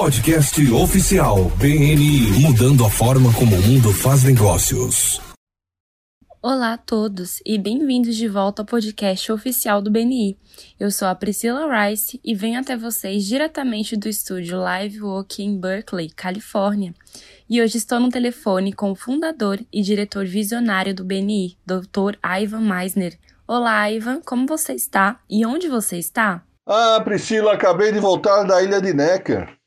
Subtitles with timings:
[0.00, 5.20] Podcast oficial BNI mudando a forma como o mundo faz negócios.
[6.40, 10.38] Olá a todos e bem-vindos de volta ao podcast oficial do BNI.
[10.78, 15.58] Eu sou a Priscila Rice e venho até vocês diretamente do estúdio Live Work em
[15.58, 16.94] Berkeley, Califórnia.
[17.50, 22.16] E hoje estou no telefone com o fundador e diretor visionário do BNI, Dr.
[22.24, 23.18] Ivan Meisner.
[23.48, 26.44] Olá, Ivan, como você está e onde você está?
[26.64, 29.57] Ah, Priscila, acabei de voltar da ilha de Necker.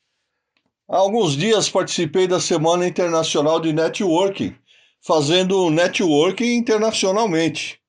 [0.92, 4.54] Há alguns dias participei da Semana Internacional de Networking,
[5.02, 7.80] fazendo networking internacionalmente.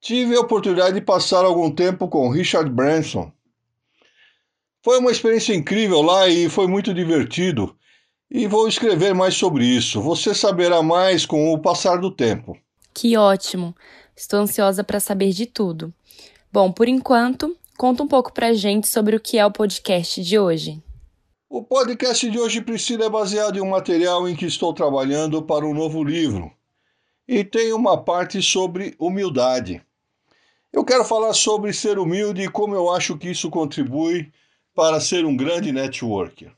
[0.00, 3.32] Tive a oportunidade de passar algum tempo com Richard Branson.
[4.80, 7.76] Foi uma experiência incrível lá e foi muito divertido.
[8.30, 10.00] E vou escrever mais sobre isso.
[10.00, 12.56] Você saberá mais com o passar do tempo.
[12.94, 13.74] Que ótimo!
[14.14, 15.92] Estou ansiosa para saber de tudo.
[16.52, 20.22] Bom, por enquanto, conta um pouco para a gente sobre o que é o podcast
[20.22, 20.80] de hoje.
[21.52, 25.66] O podcast de hoje, Priscila, é baseado em um material em que estou trabalhando para
[25.66, 26.48] um novo livro.
[27.26, 29.82] E tem uma parte sobre humildade.
[30.72, 34.30] Eu quero falar sobre ser humilde e como eu acho que isso contribui
[34.76, 36.52] para ser um grande networker.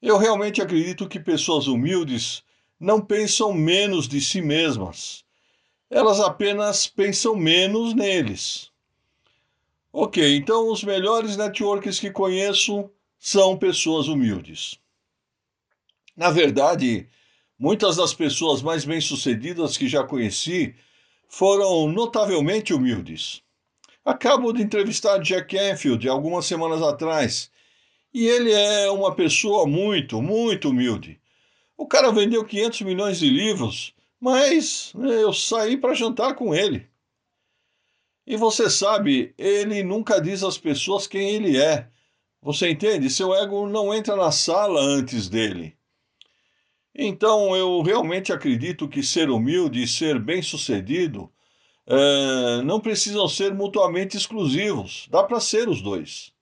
[0.00, 2.44] Eu realmente acredito que pessoas humildes
[2.78, 5.24] não pensam menos de si mesmas.
[5.90, 8.70] Elas apenas pensam menos neles.
[9.92, 12.88] Ok, então os melhores networkers que conheço
[13.18, 14.78] são pessoas humildes.
[16.16, 17.08] Na verdade,
[17.58, 20.74] muitas das pessoas mais bem-sucedidas que já conheci
[21.28, 23.42] foram notavelmente humildes.
[24.04, 27.50] Acabo de entrevistar Jack Canfield algumas semanas atrás
[28.12, 31.20] e ele é uma pessoa muito, muito humilde.
[31.76, 36.88] O cara vendeu 500 milhões de livros, mas né, eu saí para jantar com ele.
[38.26, 41.88] E você sabe, ele nunca diz às pessoas quem ele é,
[42.40, 43.10] você entende?
[43.10, 45.76] Seu ego não entra na sala antes dele.
[46.94, 51.30] Então, eu realmente acredito que ser humilde e ser bem-sucedido
[51.86, 55.08] é, não precisam ser mutuamente exclusivos.
[55.10, 56.32] Dá para ser os dois.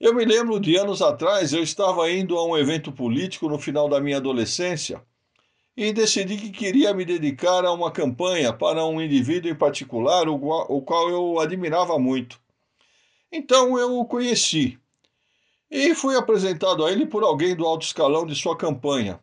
[0.00, 3.88] Eu me lembro de anos atrás, eu estava indo a um evento político no final
[3.88, 5.02] da minha adolescência
[5.76, 10.38] e decidi que queria me dedicar a uma campanha para um indivíduo em particular, o
[10.38, 12.40] qual, o qual eu admirava muito.
[13.30, 14.78] Então eu o conheci
[15.74, 19.18] e fui apresentado a ele por alguém do alto escalão de sua campanha.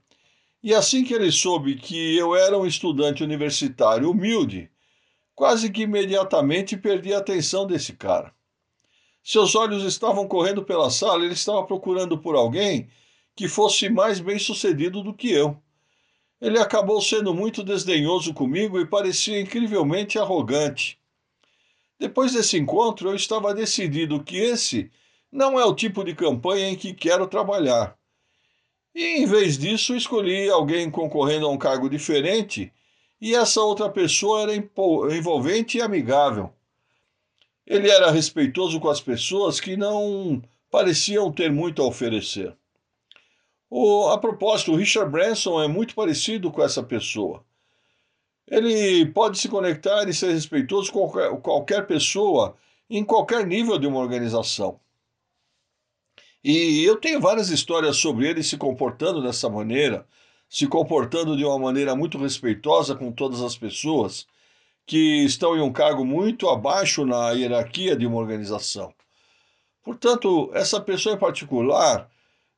[0.63, 4.67] E assim que ele soube que eu era um estudante universitário humilde,
[5.35, 8.33] quase que imediatamente perdi a atenção desse cara.
[9.23, 12.89] Seus olhos estavam correndo pela sala, ele estava procurando por alguém
[13.35, 15.55] que fosse mais bem-sucedido do que eu.
[16.41, 20.99] Ele acabou sendo muito desdenhoso comigo e parecia incrivelmente arrogante.
[21.99, 24.89] Depois desse encontro, eu estava decidido que esse
[25.31, 27.97] não é o tipo de campanha em que quero trabalhar.
[28.93, 32.73] E em vez disso, escolhi alguém concorrendo a um cargo diferente
[33.21, 36.51] e essa outra pessoa era envolvente e amigável.
[37.65, 40.41] Ele era respeitoso com as pessoas que não
[40.71, 42.55] pareciam ter muito a oferecer.
[43.69, 47.43] O, a propósito, o Richard Branson é muito parecido com essa pessoa.
[48.47, 52.57] Ele pode se conectar e ser respeitoso com qualquer, qualquer pessoa
[52.89, 54.79] em qualquer nível de uma organização.
[56.43, 60.05] E eu tenho várias histórias sobre ele se comportando dessa maneira,
[60.49, 64.25] se comportando de uma maneira muito respeitosa com todas as pessoas
[64.85, 68.93] que estão em um cargo muito abaixo na hierarquia de uma organização.
[69.83, 72.09] Portanto, essa pessoa em particular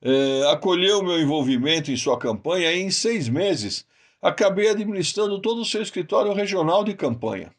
[0.01, 3.85] eh, acolheu meu envolvimento em sua campanha e em seis meses
[4.21, 7.51] acabei administrando todo o seu escritório regional de campanha.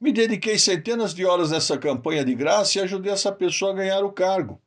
[0.00, 4.04] Me dediquei centenas de horas nessa campanha de graça e ajudei essa pessoa a ganhar
[4.04, 4.60] o cargo.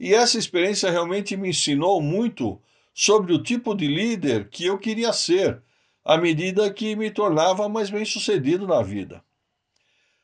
[0.00, 2.58] E essa experiência realmente me ensinou muito
[2.94, 5.62] sobre o tipo de líder que eu queria ser,
[6.02, 9.22] à medida que me tornava mais bem-sucedido na vida.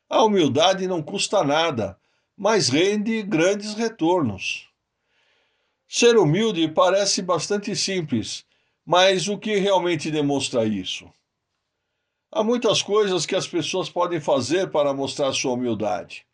[0.09, 1.99] A humildade não custa nada,
[2.35, 4.67] mas rende grandes retornos.
[5.87, 8.47] Ser humilde parece bastante simples,
[8.84, 11.07] mas o que realmente demonstra isso?
[12.33, 16.25] Há muitas coisas que as pessoas podem fazer para mostrar sua humildade.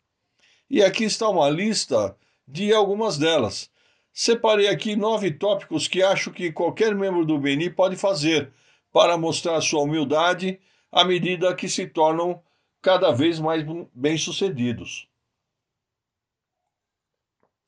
[0.69, 2.15] E aqui está uma lista
[2.47, 3.69] de algumas delas.
[4.11, 8.53] Separei aqui nove tópicos que acho que qualquer membro do BNI pode fazer
[8.91, 10.59] para mostrar sua humildade
[10.91, 12.41] à medida que se tornam
[12.81, 15.07] cada vez mais bem-sucedidos.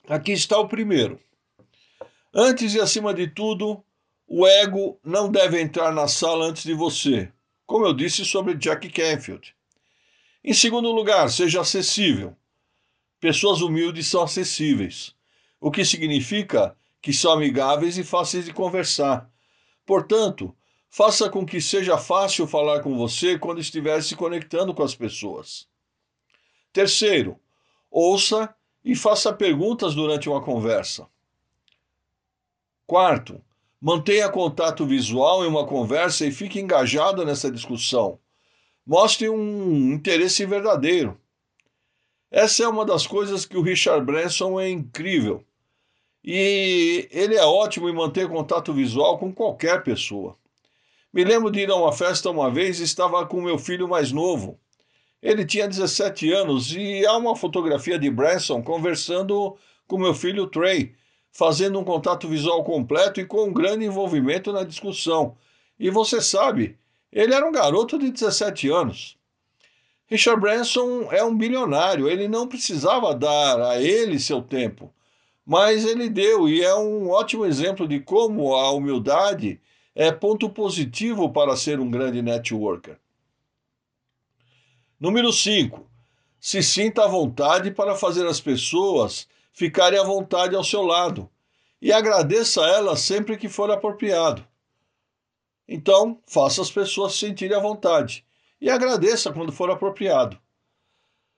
[0.07, 1.19] Aqui está o primeiro.
[2.31, 3.83] Antes e acima de tudo,
[4.27, 7.31] o ego não deve entrar na sala antes de você,
[7.65, 9.55] como eu disse sobre Jack Canfield.
[10.43, 12.35] Em segundo lugar, seja acessível.
[13.19, 15.15] Pessoas humildes são acessíveis.
[15.59, 19.31] o que significa que são amigáveis e fáceis de conversar.
[19.85, 20.55] Portanto,
[20.89, 25.67] faça com que seja fácil falar com você quando estiver se conectando com as pessoas.
[26.71, 27.39] Terceiro,
[27.89, 28.53] ouça
[28.83, 31.07] e faça perguntas durante uma conversa.
[32.85, 33.41] Quarto,
[33.81, 38.19] mantenha contato visual em uma conversa e fique engajado nessa discussão.
[38.85, 41.19] Mostre um interesse verdadeiro.
[42.35, 45.41] Essa é uma das coisas que o Richard Branson é incrível.
[46.21, 50.35] E ele é ótimo em manter contato visual com qualquer pessoa.
[51.13, 54.11] Me lembro de ir a uma festa uma vez e estava com meu filho mais
[54.11, 54.59] novo.
[55.21, 59.55] Ele tinha 17 anos e há uma fotografia de Branson conversando
[59.87, 60.93] com meu filho Trey,
[61.31, 65.37] fazendo um contato visual completo e com um grande envolvimento na discussão.
[65.79, 66.77] E você sabe,
[67.13, 69.14] ele era um garoto de 17 anos.
[70.07, 74.93] Richard Branson é um bilionário, ele não precisava dar a ele seu tempo,
[75.43, 79.59] mas ele deu e é um ótimo exemplo de como a humildade
[79.95, 82.97] é ponto positivo para ser um grande networker.
[84.99, 85.89] Número 5.
[86.39, 91.27] Se sinta à vontade para fazer as pessoas ficarem à vontade ao seu lado
[91.81, 94.45] e agradeça a elas sempre que for apropriado.
[95.67, 98.24] Então, faça as pessoas se sentirem à vontade
[98.65, 100.39] e agradeça quando for apropriado.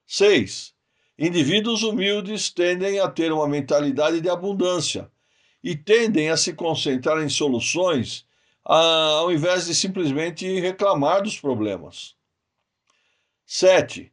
[0.06, 0.74] 6.
[1.20, 5.12] Indivíduos humildes tendem a ter uma mentalidade de abundância
[5.62, 8.26] e tendem a se concentrar em soluções
[8.64, 12.16] ao invés de simplesmente reclamar dos problemas.
[13.46, 14.10] 7.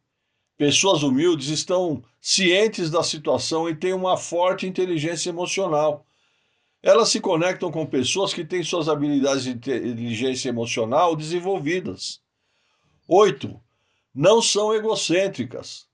[0.56, 6.04] Pessoas humildes estão cientes da situação e têm uma forte inteligência emocional.
[6.82, 12.23] Elas se conectam com pessoas que têm suas habilidades de inteligência emocional desenvolvidas.
[13.06, 13.60] 8.
[14.14, 15.86] Não são egocêntricas.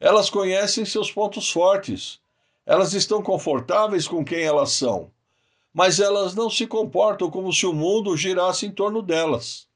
[0.00, 2.18] Elas conhecem seus pontos fortes.
[2.64, 5.10] Elas estão confortáveis com quem elas são,
[5.74, 9.68] mas elas não se comportam como se o mundo girasse em torno delas.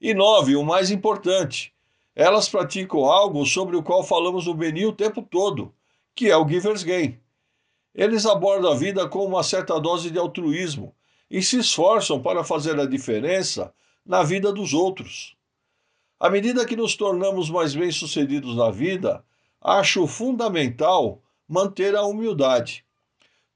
[0.00, 0.54] E 9.
[0.54, 1.74] O mais importante,
[2.14, 5.74] elas praticam algo sobre o qual falamos no Beni o tempo todo,
[6.14, 7.18] que é o Giver's Gain.
[7.92, 10.94] Eles abordam a vida com uma certa dose de altruísmo
[11.28, 13.74] e se esforçam para fazer a diferença
[14.06, 15.36] na vida dos outros.
[16.24, 19.22] À medida que nos tornamos mais bem-sucedidos na vida,
[19.60, 22.82] acho fundamental manter a humildade.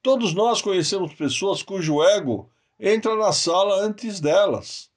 [0.03, 4.91] Todos nós conhecemos pessoas cujo ego entra na sala antes delas.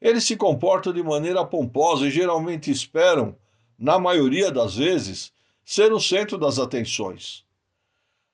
[0.00, 3.36] Eles se comportam de maneira pomposa e geralmente esperam,
[3.78, 7.44] na maioria das vezes, ser o centro das atenções.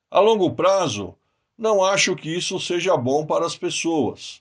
[0.09, 1.17] A longo prazo,
[1.59, 4.41] não acho que isso seja bom para as pessoas.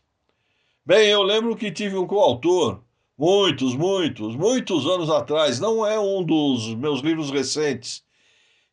[0.86, 2.82] Bem, eu lembro que tive um coautor,
[3.18, 8.04] muitos, muitos, muitos anos atrás, não é um dos meus livros recentes.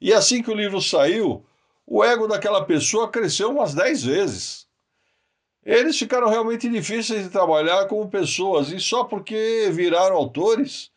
[0.00, 1.44] E assim que o livro saiu,
[1.86, 4.66] o ego daquela pessoa cresceu umas dez vezes.
[5.64, 10.90] Eles ficaram realmente difíceis de trabalhar como pessoas, e só porque viraram autores,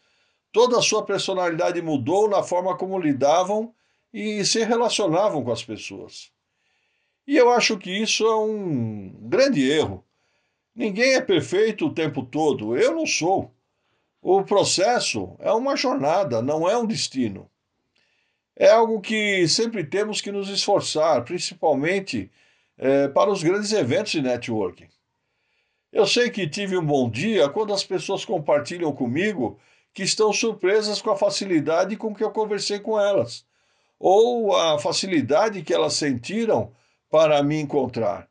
[0.52, 3.74] toda a sua personalidade mudou na forma como lidavam
[4.14, 6.32] e se relacionavam com as pessoas.
[7.28, 10.04] E eu acho que isso é um grande erro.
[10.76, 13.54] Ninguém é perfeito o tempo todo, eu não sou.
[14.22, 17.50] O processo é uma jornada, não é um destino.
[18.56, 22.32] É algo que sempre temos que nos esforçar, principalmente
[22.78, 24.88] é, para os grandes eventos de networking.
[25.92, 29.60] Eu sei que tive um bom dia quando as pessoas compartilham comigo
[29.94, 33.46] que estão surpresas com a facilidade com que eu conversei com elas,
[34.00, 36.72] ou a facilidade que elas sentiram
[37.10, 38.31] para me encontrar.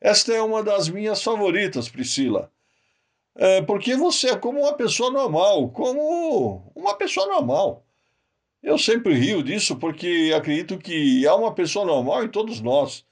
[0.00, 2.50] Esta é uma das minhas favoritas, Priscila.
[3.34, 7.84] É porque você é como uma pessoa normal, como uma pessoa normal.
[8.62, 13.04] Eu sempre rio disso porque acredito que há uma pessoa normal em todos nós.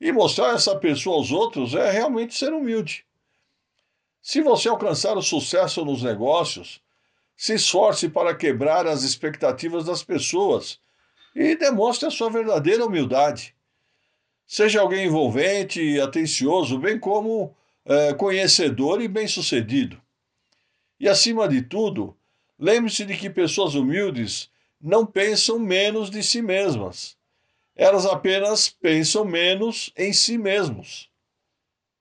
[0.00, 3.04] E mostrar essa pessoa aos outros é realmente ser humilde.
[4.22, 6.80] Se você alcançar o sucesso nos negócios,
[7.36, 10.78] se esforce para quebrar as expectativas das pessoas
[11.34, 13.54] e demonstre a sua verdadeira humildade.
[14.50, 17.54] Seja alguém envolvente e atencioso, bem como
[17.84, 20.00] é, conhecedor e bem-sucedido.
[20.98, 22.16] E, acima de tudo,
[22.58, 27.16] lembre-se de que pessoas humildes não pensam menos de si mesmas
[27.80, 31.10] elas apenas pensam menos em si mesmos.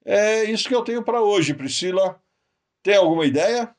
[0.03, 2.21] É isso que eu tenho para hoje, Priscila.
[2.83, 3.73] Tem alguma ideia?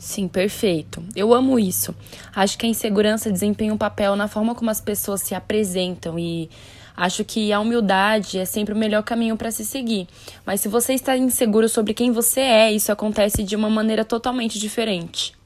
[0.00, 1.02] Sim, perfeito.
[1.14, 1.94] Eu amo isso.
[2.34, 6.48] Acho que a insegurança desempenha um papel na forma como as pessoas se apresentam e
[6.96, 10.08] acho que a humildade é sempre o melhor caminho para se seguir.
[10.46, 14.58] Mas se você está inseguro sobre quem você é, isso acontece de uma maneira totalmente
[14.58, 15.36] diferente.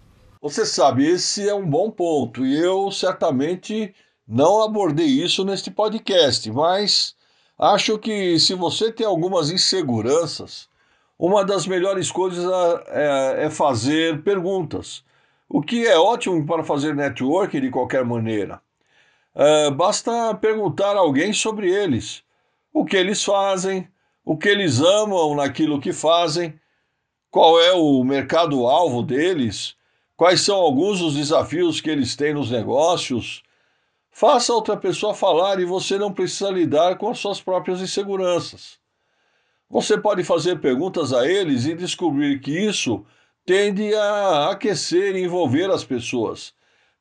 [0.40, 3.94] Você sabe, esse é um bom ponto e eu certamente
[4.26, 7.14] Não abordei isso neste podcast, mas
[7.59, 10.68] acho que se você tem algumas inseguranças,
[11.25, 12.45] uma das melhores coisas
[12.88, 15.05] é, é fazer perguntas,
[15.49, 18.61] o que é ótimo para fazer networking de qualquer maneira.
[19.33, 22.25] É, basta perguntar a alguém sobre eles,
[22.73, 23.88] o que eles fazem,
[24.25, 26.59] o que eles amam naquilo que fazem,
[27.31, 29.76] qual é o mercado-alvo deles,
[30.17, 33.45] quais são alguns dos desafios que eles têm nos negócios.
[34.11, 38.82] Faça outra pessoa falar e você não precisa lidar com as suas próprias inseguranças.
[39.73, 43.07] Você pode fazer perguntas a eles e descobrir que isso
[43.43, 46.52] tende a aquecer e envolver as pessoas,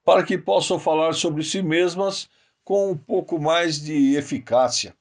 [0.06, 2.30] para que possam falar sobre si mesmas
[2.63, 4.96] com um pouco mais de eficácia.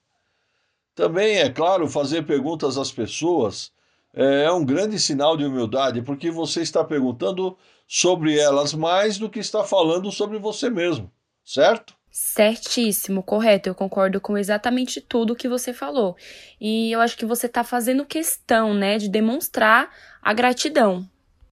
[0.96, 3.72] Também, é claro, fazer perguntas às pessoas
[4.12, 9.30] é, é um grande sinal de humildade, porque você está perguntando sobre elas mais do
[9.30, 11.08] que está falando sobre você mesmo,
[11.44, 11.94] certo?
[12.10, 13.68] Certíssimo, correto.
[13.68, 16.16] Eu concordo com exatamente tudo que você falou.
[16.60, 19.88] E eu acho que você está fazendo questão, né, de demonstrar
[20.20, 21.08] a gratidão.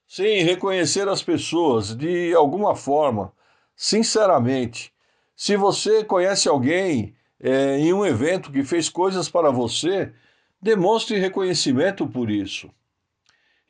[0.06, 3.32] Sim, reconhecer as pessoas de alguma forma,
[3.76, 4.92] sinceramente.
[5.36, 10.12] Se você conhece alguém é, em um evento que fez coisas para você,
[10.60, 12.68] demonstre reconhecimento por isso.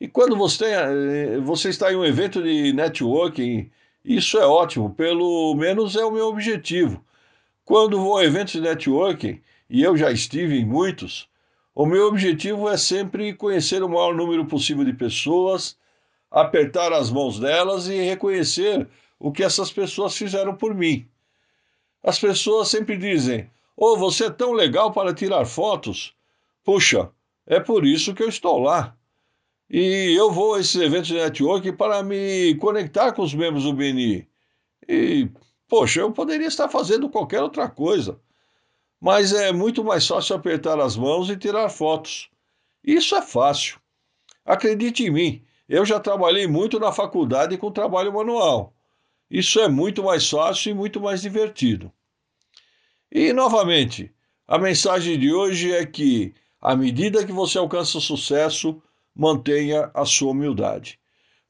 [0.01, 3.69] E quando você, é, você está em um evento de networking,
[4.03, 7.03] isso é ótimo, pelo menos é o meu objetivo.
[7.65, 11.29] Quando vou a eventos de networking, e eu já estive em muitos,
[11.75, 15.77] o meu objetivo é sempre conhecer o maior número possível de pessoas,
[16.31, 18.87] apertar as mãos delas e reconhecer
[19.19, 21.07] o que essas pessoas fizeram por mim.
[22.03, 26.13] As pessoas sempre dizem: Oh, você é tão legal para tirar fotos.
[26.63, 27.09] Puxa,
[27.45, 28.95] é por isso que eu estou lá.
[29.69, 33.73] E eu vou a esses eventos de network para me conectar com os membros do
[33.73, 34.27] BNI.
[34.87, 35.29] E,
[35.67, 38.19] poxa, eu poderia estar fazendo qualquer outra coisa.
[38.99, 42.29] Mas é muito mais fácil apertar as mãos e tirar fotos.
[42.83, 43.79] Isso é fácil.
[44.43, 48.73] Acredite em mim, eu já trabalhei muito na faculdade com trabalho manual.
[49.29, 51.91] Isso é muito mais fácil e muito mais divertido.
[53.11, 54.11] E, novamente,
[54.47, 58.81] a mensagem de hoje é que, à medida que você alcança o sucesso,
[59.19, 60.97] mantenha a sua humildade.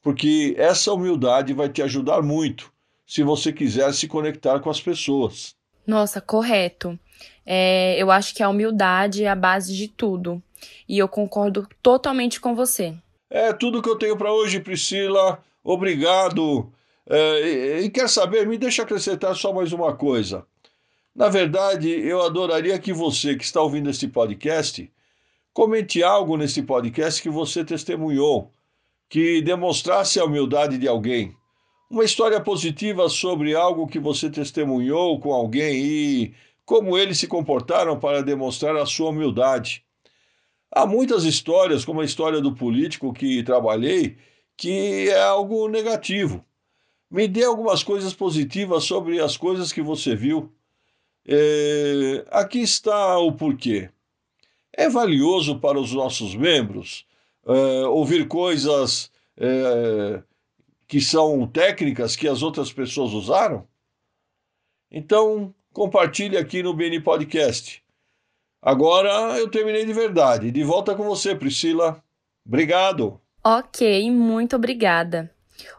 [0.02, 2.72] Porque essa humildade vai te ajudar muito
[3.06, 5.54] se você quiser se conectar com as pessoas.
[5.86, 6.98] Nossa, correto.
[7.46, 10.42] É, eu acho que a humildade é a base de tudo.
[10.88, 12.94] E eu concordo totalmente com você.
[13.30, 15.40] É tudo que eu tenho para hoje, Priscila.
[15.62, 16.72] Obrigado.
[17.08, 18.48] É, e, e quer saber?
[18.48, 20.44] Me deixa acrescentar só mais uma coisa.
[21.14, 24.90] Na verdade, eu adoraria que você que está ouvindo este podcast
[25.52, 28.52] comente algo nesse podcast que você testemunhou,
[29.08, 31.34] que demonstrasse a humildade de alguém.
[31.90, 37.98] Uma história positiva sobre algo que você testemunhou com alguém e como eles se comportaram
[37.98, 39.84] para demonstrar a sua humildade.
[40.70, 44.16] Há muitas histórias, como a história do político que trabalhei,
[44.56, 46.44] que é algo negativo.
[47.10, 50.52] Me dê algumas coisas positivas sobre as coisas que você viu.
[51.26, 53.90] É, aqui está o porquê.
[54.80, 57.04] É valioso para os nossos membros
[57.46, 60.22] é, ouvir coisas é,
[60.88, 63.68] que são técnicas que as outras pessoas usaram?
[64.90, 67.84] Então, compartilhe aqui no BN Podcast.
[68.62, 70.50] Agora eu terminei de verdade.
[70.50, 72.02] De volta com você, Priscila.
[72.42, 73.20] Obrigado.
[73.44, 75.30] Ok, muito obrigada.